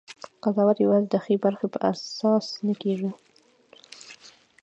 قضاوت 0.43 0.77
یوازې 0.85 1.07
د 1.09 1.15
ښې 1.23 1.35
برخې 1.45 1.67
په 1.73 1.79
اساس 1.91 2.45
نه 2.67 2.73
کېږي. 2.81 3.11